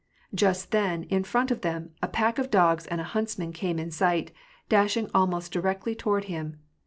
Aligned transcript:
Just 0.33 0.71
then, 0.71 1.03
in 1.03 1.23
front 1.23 1.51
of 1.51 1.61
them, 1.61 1.91
a 2.01 2.07
pack 2.07 2.39
of 2.39 2.49
dogs 2.49 2.87
and 2.87 2.99
a 2.99 3.03
huntsman 3.03 3.53
came 3.53 3.77
in 3.77 3.91
sight, 3.91 4.31
dashing 4.67 5.11
almost 5.13 5.51
directly 5.53 5.93
toward 5.93 6.23
him. 6.23 6.59